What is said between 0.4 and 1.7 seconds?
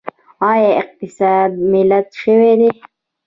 آیا اقتصاد